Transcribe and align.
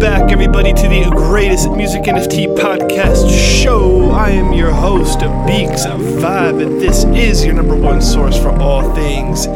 back, 0.00 0.32
everybody, 0.32 0.72
to 0.72 0.88
the 0.88 1.04
greatest 1.10 1.70
music 1.72 2.04
NFT 2.04 2.56
podcast 2.56 3.28
show. 3.62 4.10
I 4.10 4.30
am 4.30 4.54
your 4.54 4.70
host, 4.70 5.20
Beaks 5.46 5.84
of 5.84 6.00
Vibe, 6.00 6.64
and 6.64 6.80
this 6.80 7.04
is 7.04 7.44
your 7.44 7.52
number 7.52 7.76
one 7.76 8.00
source 8.00 8.38
for 8.38 8.48
all 8.62 8.94
things 8.94 9.46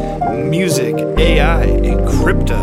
music, 0.47 0.93
AI, 1.17 1.63
and 1.63 2.07
crypto. 2.07 2.55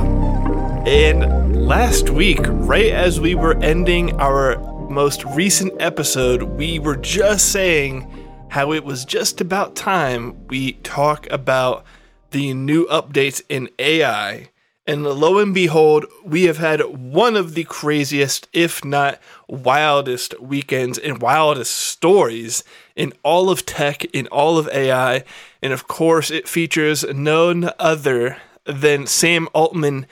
And 0.87 1.67
last 1.67 2.09
week, 2.09 2.39
right 2.45 2.93
as 2.93 3.21
we 3.21 3.35
were 3.35 3.61
ending 3.61 4.15
our 4.21 4.59
most 4.89 5.25
recent 5.25 5.73
episode, 5.83 6.45
we 6.45 6.79
were 6.79 6.97
just 6.97 7.51
saying 7.51 8.09
how 8.51 8.73
it 8.73 8.85
was 8.85 9.05
just 9.05 9.41
about 9.41 9.75
time 9.75 10.47
we 10.47 10.75
talk 10.85 11.27
about 11.33 11.85
the 12.31 12.55
new 12.55 12.87
updates 12.87 13.43
in 13.49 13.69
AI 13.81 14.52
and 14.85 15.05
lo 15.05 15.39
and 15.39 15.55
behold, 15.55 16.07
we 16.25 16.45
have 16.45 16.59
had 16.59 16.81
one 16.81 17.37
of 17.37 17.55
the 17.55 17.65
craziest, 17.65 18.49
if 18.53 18.85
not 18.85 19.21
wildest, 19.47 20.39
weekends 20.41 20.99
and 20.99 21.23
wildest 21.23 21.77
stories 21.77 22.65
in 22.97 23.13
all 23.23 23.49
of 23.49 23.65
tech, 23.65 24.05
in 24.07 24.27
all 24.29 24.59
of 24.59 24.69
AI. 24.69 25.23
And 25.63 25.73
of 25.73 25.87
course, 25.87 26.33
it 26.33 26.49
features 26.49 27.05
none 27.05 27.71
other 27.79 28.39
than 28.65 29.07
Sam 29.07 29.49
Altman, 29.55 30.07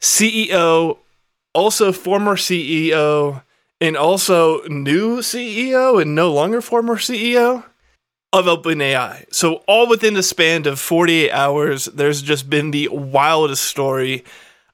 CEO, 0.00 0.98
also 1.54 1.90
former 1.90 2.36
CEO, 2.36 3.42
and 3.80 3.96
also 3.96 4.62
new 4.64 5.18
CEO 5.18 6.00
and 6.00 6.14
no 6.14 6.30
longer 6.30 6.60
former 6.60 6.96
CEO 6.96 7.64
of 8.32 8.46
OpenAI. 8.46 9.32
So, 9.32 9.56
all 9.66 9.88
within 9.88 10.14
the 10.14 10.22
span 10.22 10.66
of 10.66 10.78
48 10.78 11.30
hours, 11.30 11.86
there's 11.86 12.22
just 12.22 12.48
been 12.48 12.70
the 12.70 12.88
wildest 12.88 13.64
story. 13.64 14.24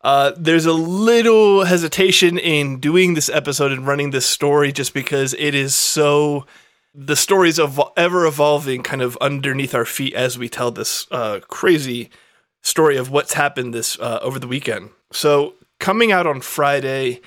Uh, 0.03 0.33
there's 0.37 0.67
a 0.67 0.73
little 0.73 1.65
hesitation 1.65 2.39
in 2.39 2.79
doing 2.79 3.15
this 3.15 3.29
episode 3.29 3.73
and 3.73 3.87
running 3.87 4.11
this 4.11 4.27
story 4.27 4.73
just 4.73 4.95
because 4.95 5.35
it 5.35 5.55
is 5.55 5.75
so. 5.75 6.47
The 6.95 7.17
story 7.17 7.51
is 7.51 7.61
ev- 7.61 7.79
ever 7.97 8.27
evolving 8.27 8.83
kind 8.83 9.03
of 9.03 9.19
underneath 9.21 9.75
our 9.75 9.85
feet 9.85 10.15
as 10.15 10.39
we 10.39 10.49
tell 10.49 10.71
this 10.71 11.07
uh, 11.11 11.41
crazy 11.47 12.09
story 12.63 12.97
of 12.97 13.11
what's 13.11 13.35
happened 13.35 13.75
this 13.75 13.99
uh, 14.01 14.19
over 14.23 14.39
the 14.39 14.49
weekend. 14.49 14.91
So, 15.13 15.55
coming 15.79 16.13
out 16.13 16.27
on 16.27 16.41
Friday, 16.41 17.21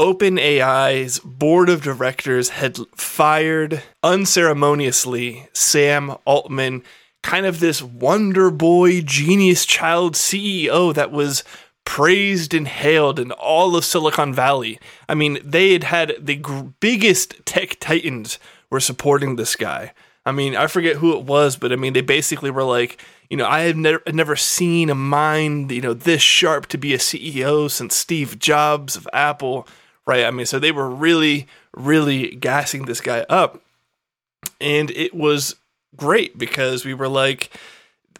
OpenAI's 0.00 1.18
board 1.18 1.68
of 1.68 1.82
directors 1.82 2.48
had 2.48 2.78
fired 2.96 3.82
unceremoniously 4.02 5.46
Sam 5.52 6.16
Altman, 6.24 6.84
kind 7.22 7.44
of 7.44 7.60
this 7.60 7.82
wonder 7.82 8.50
boy, 8.50 9.02
genius 9.02 9.66
child 9.66 10.14
CEO 10.14 10.94
that 10.94 11.12
was 11.12 11.44
praised 11.84 12.54
and 12.54 12.66
hailed 12.66 13.20
in 13.20 13.30
all 13.32 13.76
of 13.76 13.84
Silicon 13.84 14.32
Valley. 14.32 14.80
I 15.06 15.14
mean, 15.14 15.38
they 15.44 15.74
had 15.74 15.84
had 15.84 16.14
the 16.18 16.36
g- 16.36 16.72
biggest 16.80 17.44
tech 17.44 17.78
titans 17.78 18.38
were 18.70 18.80
supporting 18.80 19.36
this 19.36 19.54
guy. 19.54 19.92
I 20.24 20.32
mean, 20.32 20.56
I 20.56 20.66
forget 20.66 20.96
who 20.96 21.14
it 21.18 21.24
was, 21.24 21.56
but 21.56 21.72
I 21.72 21.76
mean, 21.76 21.92
they 21.92 22.00
basically 22.00 22.50
were 22.50 22.64
like, 22.64 23.04
you 23.28 23.36
know, 23.36 23.46
I 23.46 23.60
have 23.60 23.76
never 23.76 24.02
never 24.10 24.34
seen 24.34 24.88
a 24.88 24.94
mind, 24.94 25.70
you 25.70 25.82
know, 25.82 25.92
this 25.92 26.22
sharp 26.22 26.68
to 26.68 26.78
be 26.78 26.94
a 26.94 26.98
CEO 26.98 27.70
since 27.70 27.94
Steve 27.94 28.38
Jobs 28.38 28.96
of 28.96 29.06
Apple 29.12 29.68
right? 30.10 30.24
I 30.24 30.32
mean, 30.32 30.46
so 30.46 30.58
they 30.58 30.72
were 30.72 30.90
really, 30.90 31.46
really 31.72 32.34
gassing 32.34 32.86
this 32.86 33.00
guy 33.00 33.20
up. 33.28 33.62
And 34.60 34.90
it 34.90 35.14
was 35.14 35.54
great 35.94 36.36
because 36.36 36.84
we 36.84 36.94
were 36.94 37.06
like, 37.06 37.56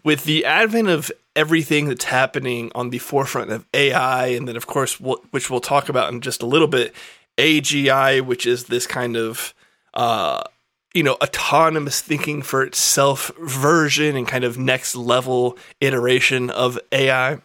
with 0.05 0.23
the 0.23 0.45
advent 0.45 0.87
of 0.87 1.11
everything 1.35 1.89
that's 1.89 2.05
happening 2.05 2.71
on 2.73 2.91
the 2.91 2.97
forefront 2.97 3.51
of 3.51 3.65
AI, 3.73 4.27
and 4.27 4.47
then, 4.47 4.55
of 4.55 4.67
course, 4.67 5.01
which 5.01 5.49
we'll 5.49 5.59
talk 5.59 5.89
about 5.89 6.13
in 6.13 6.21
just 6.21 6.41
a 6.41 6.45
little 6.45 6.67
bit, 6.67 6.95
AGI, 7.37 8.21
which 8.21 8.45
is 8.45 8.65
this 8.65 8.87
kind 8.87 9.17
of, 9.17 9.53
uh, 9.93 10.43
you 10.93 11.03
know, 11.03 11.15
autonomous 11.15 11.99
thinking 11.99 12.41
for 12.41 12.63
itself 12.63 13.31
version 13.37 14.15
and 14.15 14.27
kind 14.27 14.45
of 14.45 14.57
next 14.57 14.95
level 14.95 15.57
iteration 15.81 16.49
of 16.49 16.79
AI. 16.93 17.41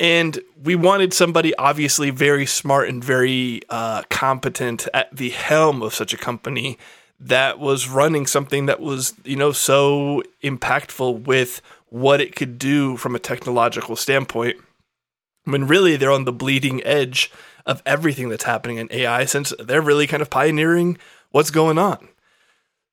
And 0.00 0.40
we 0.62 0.76
wanted 0.76 1.12
somebody 1.12 1.54
obviously 1.56 2.08
very 2.08 2.46
smart 2.46 2.88
and 2.88 3.04
very 3.04 3.60
uh, 3.68 4.02
competent 4.08 4.88
at 4.94 5.14
the 5.14 5.28
helm 5.28 5.82
of 5.82 5.94
such 5.94 6.14
a 6.14 6.16
company 6.16 6.78
that 7.20 7.58
was 7.58 7.86
running 7.86 8.26
something 8.26 8.64
that 8.64 8.80
was, 8.80 9.12
you 9.24 9.36
know, 9.36 9.52
so 9.52 10.22
impactful 10.42 11.26
with 11.26 11.60
what 11.90 12.22
it 12.22 12.34
could 12.34 12.58
do 12.58 12.96
from 12.96 13.14
a 13.14 13.18
technological 13.18 13.94
standpoint. 13.94 14.56
When 15.44 15.66
really 15.66 15.96
they're 15.96 16.10
on 16.10 16.24
the 16.24 16.32
bleeding 16.32 16.82
edge 16.82 17.30
of 17.66 17.82
everything 17.84 18.30
that's 18.30 18.44
happening 18.44 18.78
in 18.78 18.88
AI 18.90 19.26
since 19.26 19.52
they're 19.58 19.82
really 19.82 20.06
kind 20.06 20.22
of 20.22 20.30
pioneering 20.30 20.96
what's 21.30 21.50
going 21.50 21.76
on. 21.76 22.08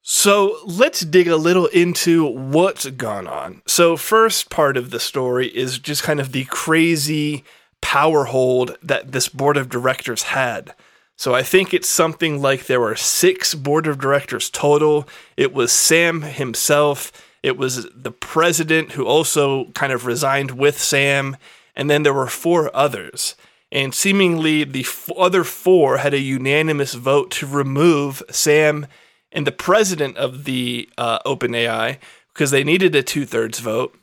So 0.10 0.60
let's 0.64 1.02
dig 1.02 1.28
a 1.28 1.36
little 1.36 1.66
into 1.66 2.26
what's 2.26 2.86
gone 2.92 3.28
on. 3.28 3.62
So, 3.68 3.98
first 3.98 4.50
part 4.50 4.78
of 4.78 4.90
the 4.90 5.02
story 5.02 5.48
is 5.48 5.80
just 5.80 6.02
kind 6.02 6.22
of 6.22 6.32
the 6.32 6.46
crazy 6.46 7.44
power 7.82 8.24
hold 8.24 8.78
that 8.82 9.12
this 9.12 9.28
board 9.28 9.58
of 9.58 9.68
directors 9.68 10.24
had. 10.24 10.74
So, 11.18 11.36
I 11.36 11.44
think 11.44 11.74
it's 11.74 11.90
something 11.90 12.42
like 12.42 12.68
there 12.68 12.80
were 12.80 12.96
six 12.96 13.54
board 13.54 13.86
of 13.86 14.00
directors 14.00 14.50
total. 14.50 15.10
It 15.36 15.52
was 15.52 15.74
Sam 15.74 16.22
himself, 16.22 17.12
it 17.44 17.58
was 17.58 17.86
the 17.94 18.12
president 18.12 18.94
who 18.94 19.06
also 19.06 19.72
kind 19.72 19.92
of 19.92 20.06
resigned 20.06 20.52
with 20.52 20.80
Sam, 20.80 21.36
and 21.76 21.90
then 21.90 22.04
there 22.04 22.14
were 22.14 22.28
four 22.28 22.74
others. 22.74 23.36
And 23.74 23.94
seemingly 23.94 24.64
the 24.64 24.86
f- 24.86 25.12
other 25.18 25.44
four 25.44 25.98
had 25.98 26.14
a 26.14 26.20
unanimous 26.20 26.94
vote 26.94 27.30
to 27.32 27.46
remove 27.46 28.24
Sam 28.32 28.88
and 29.32 29.46
the 29.46 29.52
president 29.52 30.18
of 30.18 30.46
the 30.46 30.90
uh, 30.98 31.20
OpenAI 31.20 31.98
because 32.34 32.52
they 32.52 32.64
needed 32.64 32.96
a 32.96 33.04
two 33.04 33.26
thirds 33.26 33.60
vote. 33.60 33.98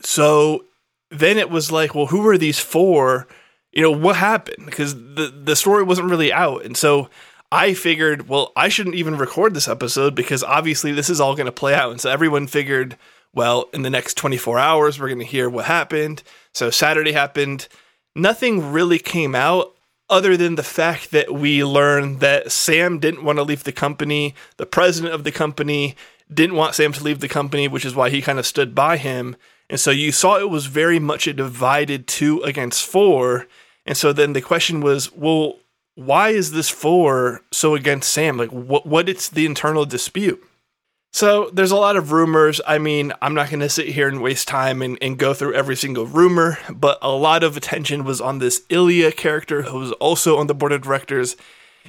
So 0.00 0.64
then 1.10 1.38
it 1.38 1.50
was 1.50 1.72
like, 1.72 1.94
well, 1.94 2.06
who 2.06 2.26
are 2.28 2.38
these 2.38 2.58
four? 2.58 3.26
You 3.72 3.82
know, 3.82 3.90
what 3.90 4.16
happened? 4.16 4.66
Because 4.66 4.94
the, 4.94 5.32
the 5.44 5.56
story 5.56 5.82
wasn't 5.82 6.10
really 6.10 6.32
out. 6.32 6.64
And 6.64 6.76
so 6.76 7.08
I 7.50 7.74
figured, 7.74 8.28
well, 8.28 8.52
I 8.56 8.68
shouldn't 8.68 8.96
even 8.96 9.16
record 9.16 9.54
this 9.54 9.68
episode 9.68 10.14
because 10.14 10.42
obviously 10.42 10.92
this 10.92 11.08
is 11.08 11.20
all 11.20 11.34
going 11.34 11.46
to 11.46 11.52
play 11.52 11.74
out. 11.74 11.90
And 11.90 12.00
so 12.00 12.10
everyone 12.10 12.46
figured, 12.46 12.96
well, 13.32 13.68
in 13.72 13.82
the 13.82 13.90
next 13.90 14.16
24 14.16 14.58
hours, 14.58 15.00
we're 15.00 15.08
going 15.08 15.18
to 15.20 15.24
hear 15.24 15.48
what 15.48 15.64
happened. 15.64 16.22
So 16.52 16.70
Saturday 16.70 17.12
happened. 17.12 17.68
Nothing 18.14 18.72
really 18.72 18.98
came 18.98 19.34
out 19.34 19.74
other 20.10 20.36
than 20.36 20.54
the 20.54 20.62
fact 20.62 21.10
that 21.10 21.32
we 21.32 21.62
learned 21.62 22.20
that 22.20 22.50
Sam 22.50 22.98
didn't 22.98 23.24
want 23.24 23.38
to 23.38 23.42
leave 23.42 23.64
the 23.64 23.72
company, 23.72 24.34
the 24.56 24.66
president 24.66 25.14
of 25.14 25.24
the 25.24 25.32
company 25.32 25.96
didn't 26.32 26.56
want 26.56 26.74
Sam 26.74 26.92
to 26.92 27.04
leave 27.04 27.20
the 27.20 27.28
company, 27.28 27.68
which 27.68 27.84
is 27.84 27.94
why 27.94 28.10
he 28.10 28.22
kind 28.22 28.38
of 28.38 28.46
stood 28.46 28.74
by 28.74 28.96
him. 28.96 29.36
And 29.70 29.78
so 29.78 29.90
you 29.90 30.12
saw 30.12 30.38
it 30.38 30.50
was 30.50 30.66
very 30.66 30.98
much 30.98 31.26
a 31.26 31.32
divided 31.32 32.06
two 32.06 32.42
against 32.42 32.86
four. 32.86 33.46
And 33.84 33.96
so 33.96 34.12
then 34.12 34.32
the 34.32 34.40
question 34.40 34.80
was, 34.80 35.12
well, 35.12 35.56
why 35.94 36.30
is 36.30 36.52
this 36.52 36.70
four 36.70 37.42
so 37.50 37.74
against 37.74 38.10
Sam? 38.10 38.38
Like, 38.38 38.50
what 38.50 38.86
what 38.86 39.08
is 39.08 39.30
the 39.30 39.46
internal 39.46 39.84
dispute? 39.84 40.42
So 41.10 41.50
there's 41.52 41.70
a 41.70 41.76
lot 41.76 41.96
of 41.96 42.12
rumors. 42.12 42.60
I 42.66 42.78
mean, 42.78 43.12
I'm 43.22 43.34
not 43.34 43.50
going 43.50 43.60
to 43.60 43.68
sit 43.68 43.88
here 43.88 44.08
and 44.08 44.22
waste 44.22 44.46
time 44.46 44.82
and, 44.82 44.98
and 45.00 45.18
go 45.18 45.34
through 45.34 45.54
every 45.54 45.74
single 45.74 46.06
rumor, 46.06 46.58
but 46.70 46.98
a 47.02 47.10
lot 47.10 47.42
of 47.42 47.56
attention 47.56 48.04
was 48.04 48.20
on 48.20 48.38
this 48.38 48.62
Ilya 48.68 49.12
character 49.12 49.62
who 49.62 49.78
was 49.78 49.92
also 49.92 50.36
on 50.36 50.46
the 50.46 50.54
board 50.54 50.72
of 50.72 50.82
directors. 50.82 51.36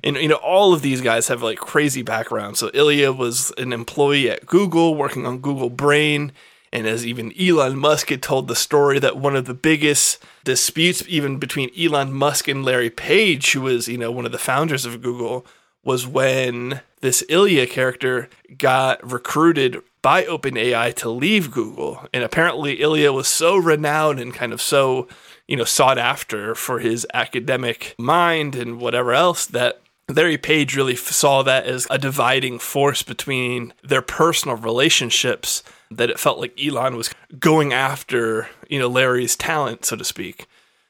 And, 0.04 0.16
you 0.16 0.30
know, 0.30 0.36
all 0.36 0.74
of 0.74 0.82
these 0.82 1.02
guys 1.02 1.28
have 1.28 1.44
like 1.44 1.58
crazy 1.58 2.02
backgrounds. 2.02 2.60
So 2.60 2.72
Ilya 2.74 3.12
was 3.12 3.52
an 3.58 3.74
employee 3.74 4.30
at 4.30 4.46
Google 4.46 4.96
working 4.96 5.26
on 5.26 5.40
Google 5.40 5.70
Brain. 5.70 6.32
And 6.72 6.88
as 6.88 7.06
even 7.06 7.34
Elon 7.40 7.78
Musk 7.78 8.10
had 8.10 8.22
told 8.22 8.48
the 8.48 8.56
story 8.56 9.00
that 9.00 9.18
one 9.18 9.36
of 9.36 9.46
the 9.46 9.54
biggest 9.54 10.24
disputes, 10.44 11.04
even 11.08 11.38
between 11.38 11.72
Elon 11.78 12.14
Musk 12.14 12.48
and 12.48 12.64
Larry 12.64 12.90
Page, 12.90 13.52
who 13.52 13.62
was, 13.62 13.88
you 13.88 13.98
know, 13.98 14.12
one 14.12 14.26
of 14.26 14.32
the 14.32 14.38
founders 14.38 14.86
of 14.86 15.02
Google, 15.02 15.46
was 15.84 16.08
when 16.08 16.82
this 17.02 17.24
Ilya 17.30 17.68
character 17.68 18.30
got 18.58 19.10
recruited 19.10 19.82
by 20.02 20.24
OpenAI 20.24 20.94
to 20.96 21.10
leave 21.10 21.52
Google. 21.52 22.08
And 22.14 22.24
apparently, 22.24 22.82
Ilya 22.82 23.12
was 23.12 23.28
so 23.28 23.58
renowned 23.58 24.20
and 24.20 24.34
kind 24.34 24.54
of 24.54 24.62
so, 24.62 25.08
you 25.48 25.58
know, 25.58 25.66
sought 25.66 25.98
after 25.98 26.56
for 26.56 26.80
his 26.80 27.06
academic 27.14 27.96
mind 27.98 28.56
and 28.56 28.80
whatever 28.80 29.14
else 29.14 29.46
that 29.48 29.82
Larry 30.08 30.38
Page 30.38 30.76
really 30.76 30.96
saw 30.96 31.44
that 31.44 31.66
as 31.66 31.86
a 31.90 31.98
dividing 31.98 32.60
force 32.60 33.04
between 33.04 33.74
their 33.84 34.02
personal 34.02 34.58
relationships 34.58 35.64
that 35.92 36.10
it 36.10 36.20
felt 36.20 36.40
like 36.40 36.60
Elon 36.64 36.96
was 36.96 37.12
going 37.40 37.74
after, 37.74 38.48
you 38.70 38.80
know, 38.80 38.88
Larry's 38.88 39.36
talent, 39.36 39.86
so 39.86 39.96
to 39.96 40.04
speak. 40.04 40.48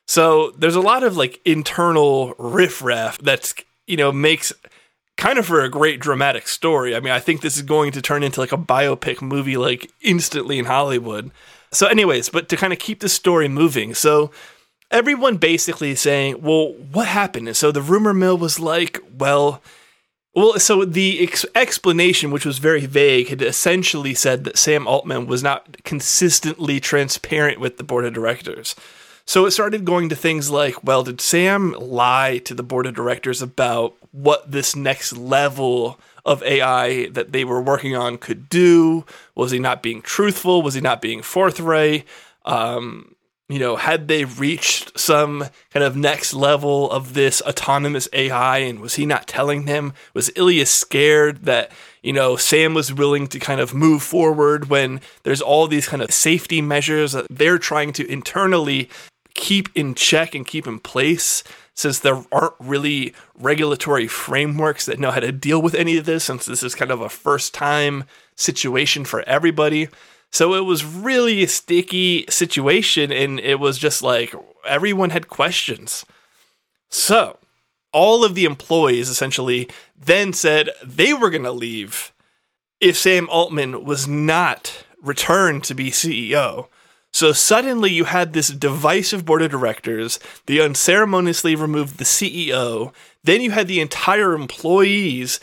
So 0.08 0.52
there's 0.52 0.76
a 0.76 0.82
lot 0.82 1.04
of 1.04 1.18
like 1.18 1.40
internal 1.46 2.34
riffraff 2.38 3.18
that's, 3.20 3.54
you 3.88 3.98
know, 3.98 4.12
makes 4.12 4.54
kind 5.19 5.38
of 5.38 5.45
for 5.45 5.62
a 5.62 5.69
great 5.69 6.00
dramatic 6.00 6.48
story. 6.48 6.95
I 6.95 7.00
mean, 7.00 7.13
I 7.13 7.19
think 7.19 7.42
this 7.42 7.57
is 7.57 7.62
going 7.62 7.92
to 7.92 8.01
turn 8.01 8.24
into 8.24 8.39
like 8.39 8.51
a 8.51 8.57
biopic 8.57 9.21
movie 9.21 9.57
like 9.57 9.92
instantly 10.01 10.57
in 10.57 10.66
Hollywood. 10.66 11.31
So, 11.71 11.86
anyways, 11.88 12.30
but 12.30 12.50
to 12.50 12.57
kind 12.57 12.74
of 12.74 12.80
keep 12.80 13.01
the 13.01 13.10
story 13.10 13.48
moving, 13.48 13.94
so 13.94 14.31
everyone 14.89 15.38
basically 15.38 15.94
saying, 15.94 16.42
well, 16.42 16.74
what 16.74 17.07
happened? 17.07 17.48
And 17.48 17.57
so 17.57 17.71
the 17.71 17.81
rumor 17.81 18.13
mill 18.13 18.38
was 18.38 18.60
like, 18.60 19.00
well, 19.18 19.62
well, 20.33 20.60
so 20.60 20.86
the 20.86 21.22
ex- 21.22 21.45
explanation, 21.54 22.31
which 22.31 22.45
was 22.45 22.60
very 22.60 22.86
vague, 22.86 23.27
had 23.27 23.42
essentially 23.42 24.13
said 24.13 24.45
that 24.45 24.57
Sam 24.57 24.88
Altman 24.88 25.27
was 25.27 25.44
not 25.44 25.83
consistently 25.83 26.80
transparent 26.80 27.60
with 27.60 27.77
the 27.77 27.83
board 27.83 28.06
of 28.06 28.13
directors. 28.13 28.75
So 29.30 29.46
it 29.46 29.52
started 29.52 29.86
going 29.86 30.10
to 30.10 30.16
things 30.16 30.50
like, 30.50 30.84
well, 30.84 31.04
did 31.04 31.22
Sam 31.22 31.74
lie 31.74 32.40
to 32.46 32.56
the 32.56 32.64
board 32.64 32.88
of 32.88 32.96
directors 32.96 33.44
about 33.44 33.94
what 34.12 34.52
this 34.52 34.76
next 34.76 35.16
level 35.16 36.00
of 36.26 36.42
AI 36.42 37.10
that 37.10 37.31
they 37.31 37.44
were 37.44 37.62
working 37.62 37.96
on 37.96 38.18
could 38.18 38.50
do? 38.50 39.06
Was 39.36 39.52
he 39.52 39.60
not 39.60 39.84
being 39.84 40.02
truthful? 40.02 40.64
Was 40.64 40.74
he 40.74 40.81
not 40.81 41.00
being 41.00 41.22
forthright? 41.22 42.06
Um, 42.44 43.14
you 43.48 43.60
know, 43.60 43.76
had 43.76 44.08
they 44.08 44.26
reached 44.26 44.98
some 44.98 45.46
kind 45.70 45.84
of 45.84 45.96
next 45.96 46.34
level 46.34 46.90
of 46.90 47.14
this 47.14 47.40
autonomous 47.44 48.10
AI 48.14 48.60
and 48.60 48.80
was 48.80 48.96
he 48.96 49.06
not 49.06 49.28
telling 49.28 49.66
them? 49.66 49.94
Was 50.16 50.32
Ilya 50.36 50.66
scared 50.66 51.46
that, 51.46 51.72
you 52.02 52.14
know, 52.14 52.36
Sam 52.36 52.74
was 52.74 52.92
willing 52.92 53.28
to 53.28 53.38
kind 53.38 53.62
of 53.62 53.75
move 53.75 54.02
forward 54.02 54.70
when 54.72 55.02
there's 55.22 55.42
all 55.42 55.68
these 55.68 55.88
kind 55.88 56.02
of 56.02 56.12
safety 56.12 56.64
measures 56.64 57.12
that 57.12 57.28
they're 57.30 57.60
trying 57.60 57.94
to 57.94 58.12
internally 58.12 58.90
keep 59.39 59.69
in 59.74 59.95
check 59.95 60.36
and 60.36 60.45
keep 60.45 60.68
in 60.68 60.80
place 60.80 61.45
since 61.74 62.00
there 62.00 62.21
aren't 62.30 62.53
really 62.59 63.13
regulatory 63.36 64.06
frameworks 64.06 64.86
that 64.86 65.00
know 65.00 65.12
how 65.12 65.21
to 65.21 65.31
deal 65.31 65.62
with 65.62 65.74
any 65.74 65.95
of 65.95 66.06
this 66.06 66.25
since 66.25 66.45
this 66.45 66.62
is 66.62 66.75
kind 66.75 66.91
of 66.91 67.00
a 67.00 67.07
first 67.07 67.53
time 67.53 68.03
situation 68.36 69.06
for 69.06 69.21
everybody. 69.21 69.88
So 70.30 70.56
it 70.56 70.65
was 70.65 70.83
really 70.83 71.41
a 71.41 71.47
sticky 71.47 72.25
situation, 72.27 73.13
and 73.13 73.39
it 73.39 73.62
was 73.62 73.77
just 73.77 74.03
like 74.03 74.36
everyone 74.68 75.12
had 75.12 75.30
questions. 75.30 76.06
So 76.89 77.38
all 77.94 78.25
of 78.25 78.36
the 78.36 78.44
employees 78.44 79.07
essentially 79.07 79.69
then 79.97 80.33
said 80.33 80.69
they 80.83 81.13
were 81.13 81.30
going 81.30 81.44
to 81.44 81.51
leave 81.51 82.12
if 82.81 82.97
Sam 82.97 83.30
Altman 83.30 83.86
was 83.86 84.06
not 84.06 84.86
returned 85.01 85.63
to 85.63 85.74
be 85.74 85.91
CEO. 85.91 86.68
So 87.12 87.32
suddenly 87.32 87.92
you 87.92 88.06
had 88.06 88.34
this 88.34 88.50
divisive 88.50 89.26
board 89.26 89.42
of 89.42 89.52
directors. 89.52 90.20
They 90.46 90.62
unceremoniously 90.62 91.56
removed 91.56 91.98
the 91.98 92.04
CEO. 92.04 92.94
Then 93.24 93.42
you 93.42 93.52
had 93.52 93.68
the 93.68 93.82
entire 93.82 94.34
employees 94.34 95.40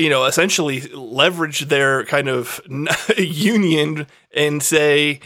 you 0.00 0.08
know, 0.08 0.24
essentially 0.24 0.80
leverage 0.80 1.68
their 1.68 2.06
kind 2.06 2.28
of 2.28 2.60
union 3.18 4.06
and 4.34 4.62
say, 4.62 5.20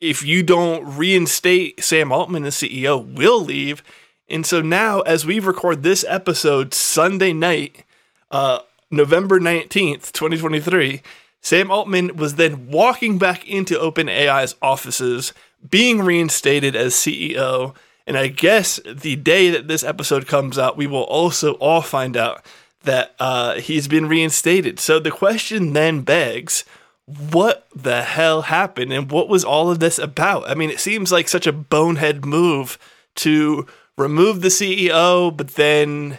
if 0.00 0.24
you 0.24 0.42
don't 0.42 0.96
reinstate 0.96 1.82
Sam 1.82 2.10
Altman 2.10 2.44
as 2.44 2.56
CEO, 2.56 3.14
we'll 3.14 3.40
leave. 3.40 3.84
And 4.28 4.44
so 4.44 4.60
now, 4.60 5.00
as 5.02 5.24
we 5.24 5.38
record 5.38 5.82
this 5.82 6.04
episode 6.08 6.74
Sunday 6.74 7.32
night, 7.32 7.84
uh, 8.32 8.60
November 8.90 9.38
19th, 9.38 10.10
2023, 10.10 11.02
Sam 11.46 11.70
Altman 11.70 12.16
was 12.16 12.34
then 12.34 12.66
walking 12.72 13.18
back 13.18 13.46
into 13.46 13.78
OpenAI's 13.78 14.56
offices, 14.60 15.32
being 15.70 16.00
reinstated 16.00 16.74
as 16.74 16.92
CEO. 16.92 17.72
And 18.04 18.18
I 18.18 18.26
guess 18.26 18.80
the 18.84 19.14
day 19.14 19.50
that 19.50 19.68
this 19.68 19.84
episode 19.84 20.26
comes 20.26 20.58
out, 20.58 20.76
we 20.76 20.88
will 20.88 21.04
also 21.04 21.52
all 21.52 21.82
find 21.82 22.16
out 22.16 22.44
that 22.82 23.14
uh, 23.20 23.60
he's 23.60 23.86
been 23.86 24.08
reinstated. 24.08 24.80
So 24.80 24.98
the 24.98 25.12
question 25.12 25.72
then 25.72 26.00
begs 26.00 26.64
what 27.06 27.68
the 27.72 28.02
hell 28.02 28.42
happened 28.42 28.92
and 28.92 29.08
what 29.08 29.28
was 29.28 29.44
all 29.44 29.70
of 29.70 29.78
this 29.78 30.00
about? 30.00 30.50
I 30.50 30.56
mean, 30.56 30.70
it 30.70 30.80
seems 30.80 31.12
like 31.12 31.28
such 31.28 31.46
a 31.46 31.52
bonehead 31.52 32.24
move 32.24 32.76
to 33.16 33.68
remove 33.96 34.40
the 34.40 34.48
CEO, 34.48 35.36
but 35.36 35.50
then, 35.50 36.18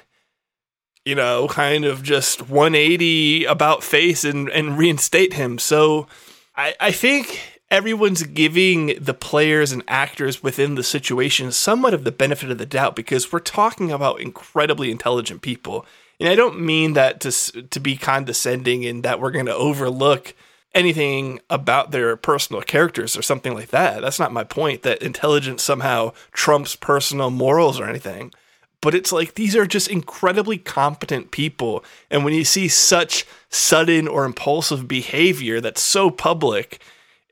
you 1.08 1.16
know, 1.16 1.48
kind 1.48 1.86
of 1.86 2.04
just 2.04 2.50
180 2.50 3.46
about 3.46 3.84
face 3.84 4.24
and, 4.24 4.50
and 4.50 4.78
reinstate 4.78 5.34
him. 5.34 5.58
So 5.58 6.08
I, 6.56 6.76
I 6.80 6.92
think 6.92 7.40
everyone's 7.72 8.24
giving 8.24 8.94
the 9.00 9.14
players 9.14 9.72
and 9.72 9.84
actors 9.88 10.44
within 10.44 10.76
the 10.76 10.84
situation 10.84 11.52
somewhat 11.52 11.94
of 11.94 12.04
the 12.04 12.12
benefit 12.12 12.52
of 12.52 12.58
the 12.58 12.66
doubt 12.66 12.96
because 12.96 13.32
we're 13.32 13.40
talking 13.40 13.92
about 13.92 14.22
incredibly 14.22 14.92
intelligent 14.92 15.42
people 15.42 15.86
and 16.20 16.30
I 16.30 16.36
don't 16.36 16.60
mean 16.60 16.94
that 16.94 17.20
to 17.22 17.32
to 17.62 17.80
be 17.80 17.96
condescending 17.96 18.86
and 18.86 19.04
that 19.04 19.20
we're 19.20 19.32
going 19.32 19.46
to 19.46 19.56
overlook 19.56 20.34
anything 20.74 21.40
about 21.50 21.92
their 21.92 22.16
personal 22.16 22.62
characters 22.62 23.18
or 23.18 23.22
something 23.22 23.54
like 23.54 23.70
that. 23.70 24.02
That's 24.02 24.20
not 24.20 24.34
my 24.34 24.44
point 24.44 24.84
that 24.84 25.02
intelligence 25.02 25.64
somehow 25.64 26.14
trumps 26.32 26.76
personal 26.76 27.30
morals 27.30 27.80
or 27.80 27.88
anything. 27.88 28.34
But 28.82 28.94
it's 28.94 29.12
like 29.12 29.34
these 29.34 29.56
are 29.56 29.66
just 29.66 29.90
incredibly 29.90 30.58
competent 30.58 31.32
people 31.32 31.84
and 32.12 32.24
when 32.24 32.34
you 32.34 32.44
see 32.44 32.68
such 32.68 33.26
sudden 33.50 34.08
or 34.08 34.24
impulsive 34.26 34.88
behavior 34.88 35.60
that's 35.60 35.82
so 35.82 36.12
public, 36.12 36.80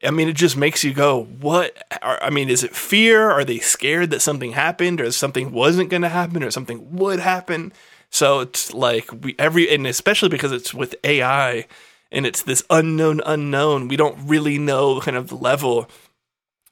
I 0.04 0.12
mean, 0.12 0.28
it 0.28 0.36
just 0.36 0.58
makes 0.58 0.84
you 0.84 0.94
go, 0.94 1.24
what? 1.24 1.76
I 2.02 2.30
mean, 2.30 2.50
is 2.50 2.64
it 2.64 2.76
fear? 2.76 3.30
Are 3.30 3.46
they 3.46 3.60
scared 3.60 4.12
that 4.12 4.22
something 4.22 4.52
happened 4.52 5.02
or 5.02 5.12
something 5.12 5.52
wasn't 5.52 5.90
going 5.90 6.04
to 6.04 6.10
happen 6.10 6.44
or 6.44 6.52
something 6.52 6.96
would 6.96 7.20
happen? 7.20 7.74
So 8.10 8.42
it's 8.42 8.74
like 8.74 9.10
we 9.24 9.36
every 9.40 9.74
and 9.74 9.88
especially 9.88 10.30
because 10.30 10.52
it's 10.52 10.74
with 10.74 10.96
AI 11.04 11.66
and 12.12 12.26
it's 12.26 12.44
this 12.44 12.64
unknown 12.70 13.22
unknown. 13.26 13.88
We 13.88 13.98
don't 13.98 14.18
really 14.28 14.58
know 14.58 15.00
kind 15.02 15.18
of 15.18 15.28
the 15.28 15.36
level 15.36 15.90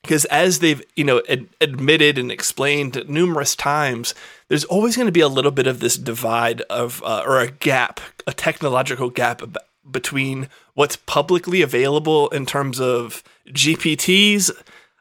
because 0.03 0.25
as 0.25 0.59
they've 0.59 0.83
you 0.95 1.03
know 1.03 1.21
ad- 1.27 1.49
admitted 1.59 2.17
and 2.17 2.31
explained 2.31 3.03
numerous 3.07 3.55
times 3.55 4.13
there's 4.47 4.65
always 4.65 4.95
going 4.95 5.07
to 5.07 5.11
be 5.11 5.21
a 5.21 5.27
little 5.27 5.51
bit 5.51 5.67
of 5.67 5.79
this 5.79 5.97
divide 5.97 6.61
of 6.61 7.01
uh, 7.03 7.23
or 7.25 7.39
a 7.39 7.51
gap 7.51 7.99
a 8.27 8.33
technological 8.33 9.09
gap 9.09 9.41
between 9.89 10.47
what's 10.75 10.95
publicly 10.95 11.61
available 11.61 12.29
in 12.29 12.45
terms 12.45 12.79
of 12.79 13.23
gpts 13.49 14.51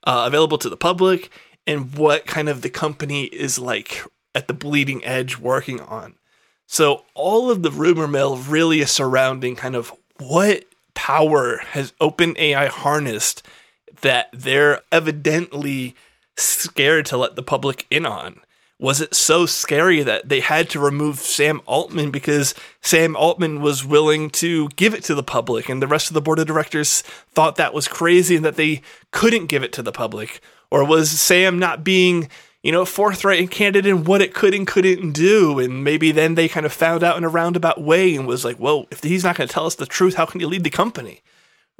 uh, 0.04 0.24
available 0.26 0.58
to 0.58 0.68
the 0.68 0.76
public 0.76 1.30
and 1.66 1.94
what 1.96 2.26
kind 2.26 2.48
of 2.48 2.62
the 2.62 2.70
company 2.70 3.24
is 3.24 3.58
like 3.58 4.04
at 4.34 4.48
the 4.48 4.54
bleeding 4.54 5.04
edge 5.04 5.38
working 5.38 5.80
on. 5.80 6.14
So 6.66 7.04
all 7.14 7.50
of 7.50 7.62
the 7.62 7.70
rumor 7.70 8.08
mill 8.08 8.36
really 8.36 8.80
is 8.80 8.90
surrounding 8.90 9.56
kind 9.56 9.76
of 9.76 9.92
what 10.18 10.64
power 10.94 11.58
has 11.70 11.92
OpenAI 12.00 12.68
harnessed 12.68 13.42
that 14.02 14.28
they're 14.32 14.82
evidently 14.92 15.94
scared 16.36 17.06
to 17.06 17.16
let 17.16 17.36
the 17.36 17.42
public 17.42 17.86
in 17.90 18.06
on. 18.06 18.40
Was 18.78 19.00
it 19.00 19.14
so 19.14 19.46
scary 19.46 20.02
that 20.02 20.28
they 20.28 20.40
had 20.40 20.68
to 20.70 20.80
remove 20.80 21.20
Sam 21.20 21.60
Altman 21.66 22.10
because 22.10 22.52
Sam 22.80 23.14
Altman 23.14 23.62
was 23.62 23.84
willing 23.84 24.28
to 24.30 24.68
give 24.70 24.92
it 24.92 25.04
to 25.04 25.14
the 25.14 25.22
public 25.22 25.68
and 25.68 25.80
the 25.80 25.86
rest 25.86 26.08
of 26.08 26.14
the 26.14 26.20
board 26.20 26.40
of 26.40 26.48
directors 26.48 27.02
thought 27.30 27.56
that 27.56 27.74
was 27.74 27.86
crazy 27.86 28.34
and 28.34 28.44
that 28.44 28.56
they 28.56 28.82
couldn't 29.12 29.46
give 29.46 29.62
it 29.62 29.72
to 29.74 29.82
the 29.82 29.92
public? 29.92 30.40
Or 30.70 30.84
was 30.84 31.10
Sam 31.10 31.60
not 31.60 31.84
being 31.84 32.28
you 32.62 32.70
know, 32.70 32.84
forthright 32.84 33.40
and 33.40 33.50
candid 33.50 33.86
in 33.86 34.04
what 34.04 34.22
it 34.22 34.34
could 34.34 34.54
and 34.54 34.66
couldn't 34.66 35.12
do. 35.12 35.58
And 35.58 35.82
maybe 35.82 36.12
then 36.12 36.36
they 36.36 36.48
kind 36.48 36.64
of 36.64 36.72
found 36.72 37.02
out 37.02 37.16
in 37.16 37.24
a 37.24 37.28
roundabout 37.28 37.82
way 37.82 38.14
and 38.14 38.26
was 38.26 38.44
like, 38.44 38.58
well, 38.58 38.86
if 38.90 39.02
he's 39.02 39.24
not 39.24 39.36
going 39.36 39.48
to 39.48 39.52
tell 39.52 39.66
us 39.66 39.74
the 39.74 39.86
truth, 39.86 40.14
how 40.14 40.26
can 40.26 40.40
he 40.40 40.46
lead 40.46 40.64
the 40.64 40.70
company? 40.70 41.22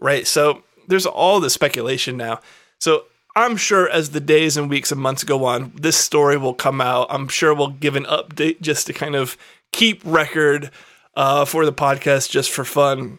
Right. 0.01 0.27
So 0.27 0.65
there's 0.89 1.07
all 1.07 1.41
the 1.41 1.51
speculation 1.51 2.17
now. 2.17 2.41
So 2.81 3.05
I'm 3.35 3.57
sure 3.57 3.89
as 3.89 4.11
the 4.11 4.21
days 4.21 4.57
and 4.57 4.69
weeks 4.69 4.93
and 4.93 5.01
months 5.01 5.25
go 5.25 5.45
on, 5.45 5.73
this 5.75 5.97
story 5.97 6.37
will 6.37 6.55
come 6.55 6.81
out. 6.81 7.07
I'm 7.11 7.29
sure 7.29 7.55
we'll 7.55 7.69
give 7.69 7.97
an 7.97 8.05
update 8.05 8.61
just 8.61 8.87
to 8.89 8.93
kind 8.93 9.15
of 9.15 9.39
keep 9.73 10.03
record 10.05 10.71
uh, 11.15 11.45
for 11.45 11.65
the 11.65 11.73
podcast 11.73 12.31
just 12.31 12.51
for 12.51 12.65
fun. 12.65 13.19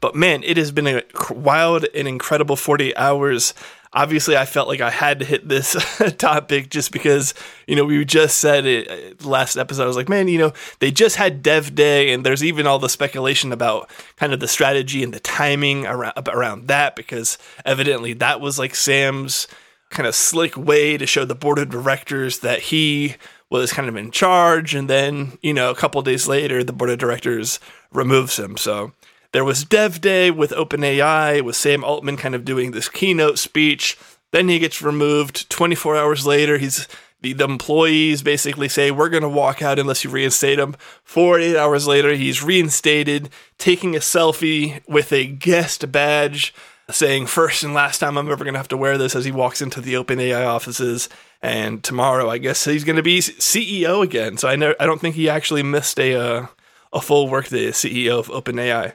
But 0.00 0.14
man, 0.14 0.42
it 0.44 0.56
has 0.56 0.72
been 0.72 0.86
a 0.86 1.02
wild 1.30 1.86
and 1.94 2.08
incredible 2.08 2.56
40 2.56 2.96
hours 2.96 3.54
obviously 3.92 4.36
I 4.36 4.44
felt 4.44 4.68
like 4.68 4.80
I 4.80 4.90
had 4.90 5.18
to 5.18 5.24
hit 5.24 5.48
this 5.48 5.76
topic 6.18 6.70
just 6.70 6.92
because, 6.92 7.34
you 7.66 7.76
know, 7.76 7.84
we 7.84 8.04
just 8.04 8.38
said 8.38 8.66
it 8.66 8.88
uh, 8.90 9.28
last 9.28 9.56
episode. 9.56 9.84
I 9.84 9.86
was 9.86 9.96
like, 9.96 10.08
man, 10.08 10.28
you 10.28 10.38
know, 10.38 10.52
they 10.78 10.90
just 10.90 11.16
had 11.16 11.42
Dev 11.42 11.74
Day, 11.74 12.12
and 12.12 12.24
there's 12.24 12.44
even 12.44 12.66
all 12.66 12.78
the 12.78 12.88
speculation 12.88 13.52
about 13.52 13.90
kind 14.16 14.32
of 14.32 14.40
the 14.40 14.48
strategy 14.48 15.02
and 15.02 15.12
the 15.12 15.20
timing 15.20 15.86
around, 15.86 16.28
around 16.28 16.68
that 16.68 16.96
because 16.96 17.38
evidently 17.64 18.12
that 18.14 18.40
was 18.40 18.58
like 18.58 18.74
Sam's 18.74 19.48
kind 19.90 20.06
of 20.06 20.14
slick 20.14 20.56
way 20.56 20.96
to 20.96 21.06
show 21.06 21.24
the 21.24 21.34
board 21.34 21.58
of 21.58 21.68
directors 21.68 22.40
that 22.40 22.60
he 22.60 23.16
was 23.50 23.72
kind 23.72 23.88
of 23.88 23.96
in 23.96 24.12
charge. 24.12 24.74
And 24.74 24.88
then, 24.88 25.36
you 25.42 25.52
know, 25.52 25.70
a 25.70 25.74
couple 25.74 26.00
days 26.02 26.28
later, 26.28 26.62
the 26.62 26.72
board 26.72 26.90
of 26.90 26.98
directors 26.98 27.58
removes 27.92 28.38
him. 28.38 28.56
So, 28.56 28.92
there 29.32 29.44
was 29.44 29.64
Dev 29.64 30.00
Day 30.00 30.30
with 30.30 30.50
OpenAI, 30.50 31.42
with 31.42 31.56
Sam 31.56 31.84
Altman 31.84 32.16
kind 32.16 32.34
of 32.34 32.44
doing 32.44 32.72
this 32.72 32.88
keynote 32.88 33.38
speech. 33.38 33.96
Then 34.32 34.48
he 34.48 34.58
gets 34.58 34.82
removed. 34.82 35.48
24 35.50 35.96
hours 35.96 36.26
later, 36.26 36.58
he's 36.58 36.88
the, 37.20 37.32
the 37.32 37.44
employees 37.44 38.22
basically 38.22 38.68
say, 38.68 38.90
We're 38.90 39.08
going 39.08 39.22
to 39.22 39.28
walk 39.28 39.62
out 39.62 39.78
unless 39.78 40.04
you 40.04 40.10
reinstate 40.10 40.58
him. 40.58 40.74
48 41.04 41.56
hours 41.56 41.86
later, 41.86 42.14
he's 42.14 42.42
reinstated, 42.42 43.30
taking 43.58 43.94
a 43.94 44.00
selfie 44.00 44.86
with 44.88 45.12
a 45.12 45.26
guest 45.26 45.92
badge, 45.92 46.54
saying, 46.90 47.26
First 47.26 47.62
and 47.62 47.74
last 47.74 47.98
time 47.98 48.18
I'm 48.18 48.30
ever 48.30 48.44
going 48.44 48.54
to 48.54 48.60
have 48.60 48.68
to 48.68 48.76
wear 48.76 48.98
this 48.98 49.14
as 49.14 49.24
he 49.24 49.32
walks 49.32 49.62
into 49.62 49.80
the 49.80 49.94
OpenAI 49.94 50.46
offices. 50.46 51.08
and 51.42 51.82
tomorrow 51.84 52.28
I 52.28 52.38
guess 52.38 52.64
he's 52.64 52.84
going 52.84 52.96
to 52.96 53.02
be 53.02 53.20
CEO 53.20 54.02
again. 54.02 54.36
So 54.38 54.48
I 54.48 54.56
know 54.56 54.74
I 54.80 54.86
don't 54.86 55.00
think 55.00 55.14
he 55.14 55.28
actually 55.28 55.62
missed 55.62 55.98
a 55.98 56.14
uh, 56.14 56.46
a 56.92 57.00
full 57.00 57.28
workday 57.28 57.66
as 57.66 57.76
CEO 57.76 58.18
of 58.18 58.28
OpenAI. 58.28 58.94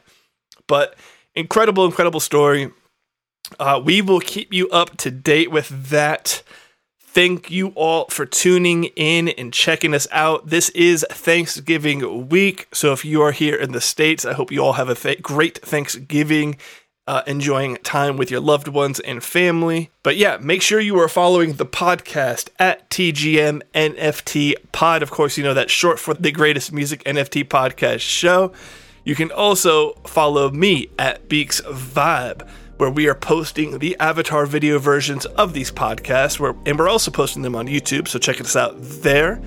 But 0.67 0.95
incredible, 1.33 1.85
incredible 1.85 2.19
story. 2.19 2.71
Uh, 3.59 3.81
we 3.83 4.01
will 4.01 4.19
keep 4.19 4.53
you 4.53 4.69
up 4.69 4.97
to 4.97 5.11
date 5.11 5.51
with 5.51 5.89
that. 5.89 6.41
Thank 6.99 7.49
you 7.49 7.69
all 7.75 8.07
for 8.09 8.25
tuning 8.25 8.85
in 8.95 9.29
and 9.29 9.53
checking 9.53 9.93
us 9.93 10.07
out. 10.11 10.47
This 10.47 10.69
is 10.69 11.05
Thanksgiving 11.09 12.27
week. 12.27 12.67
So 12.73 12.91
if 12.91 13.05
you 13.05 13.21
are 13.21 13.31
here 13.31 13.55
in 13.55 13.71
the 13.71 13.79
States, 13.79 14.25
I 14.25 14.33
hope 14.33 14.51
you 14.51 14.59
all 14.59 14.73
have 14.73 14.89
a 14.89 15.15
great 15.15 15.59
Thanksgiving 15.59 16.57
uh, 17.07 17.21
enjoying 17.27 17.77
time 17.77 18.17
with 18.17 18.31
your 18.31 18.41
loved 18.41 18.67
ones 18.67 18.99
and 18.99 19.23
family. 19.23 19.91
But 20.03 20.17
yeah, 20.17 20.37
make 20.41 20.61
sure 20.61 20.79
you 20.79 20.99
are 20.99 21.07
following 21.07 21.53
the 21.53 21.65
podcast 21.65 22.49
at 22.57 22.89
TGM 22.89 23.61
NFT 23.73 24.55
Pod. 24.71 25.03
Of 25.03 25.11
course, 25.11 25.37
you 25.37 25.43
know 25.43 25.53
that's 25.53 25.71
short 25.71 25.99
for 25.99 26.13
the 26.15 26.31
greatest 26.31 26.73
music 26.73 27.03
NFT 27.03 27.45
podcast 27.45 28.01
show. 28.01 28.51
You 29.05 29.13
can 29.13 29.31
also 29.31 29.93
follow 30.03 30.49
me 30.49 30.89
at 30.97 31.29
Beaks 31.29 31.61
Vibe, 31.61 32.45
where 32.77 32.89
we 32.89 33.07
are 33.07 33.13
posting 33.13 33.77
the 33.77 33.95
avatar 33.99 34.47
video 34.47 34.79
versions 34.79 35.27
of 35.27 35.53
these 35.53 35.71
podcasts, 35.71 36.39
where, 36.39 36.55
and 36.65 36.77
we're 36.77 36.89
also 36.89 37.11
posting 37.11 37.43
them 37.43 37.55
on 37.55 37.67
YouTube. 37.67 38.07
So 38.07 38.17
check 38.17 38.41
us 38.41 38.55
out 38.55 38.73
there. 38.79 39.39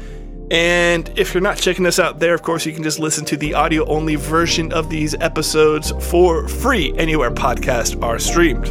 And 0.53 1.11
if 1.19 1.35
you're 1.35 1.43
not 1.43 1.59
checking 1.59 1.87
us 1.87 1.99
out 1.99 2.21
there, 2.21 2.35
of 2.35 2.43
course, 2.43 2.65
you 2.65 2.73
can 2.73 2.85
just 2.85 3.01
listen 3.01 3.25
to 3.27 3.37
the 3.37 3.55
audio 3.55 3.85
only 3.87 4.15
version 4.15 4.73
of 4.73 4.89
these 4.89 5.15
episodes 5.15 5.93
for 6.09 6.47
free 6.47 6.95
anywhere 6.97 7.33
podcasts 7.33 8.01
are 8.01 8.21
streamed. 8.21 8.69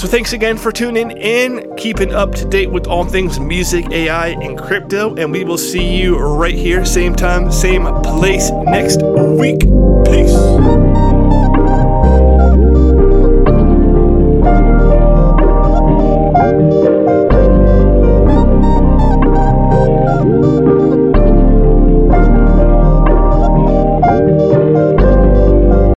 So 0.00 0.08
thanks 0.08 0.32
again 0.32 0.56
for 0.56 0.72
tuning 0.72 1.10
in, 1.10 1.76
keeping 1.76 2.14
up 2.14 2.34
to 2.36 2.46
date 2.46 2.70
with 2.70 2.86
all 2.86 3.04
things 3.04 3.38
music, 3.38 3.90
AI, 3.90 4.28
and 4.28 4.58
crypto. 4.58 5.14
And 5.16 5.30
we 5.30 5.44
will 5.44 5.58
see 5.58 6.00
you 6.00 6.18
right 6.18 6.54
here, 6.54 6.86
same 6.86 7.14
time, 7.14 7.52
same 7.52 7.84
place 8.02 8.50
next 8.50 9.02
week. 9.02 9.89
Peace. 10.04 10.49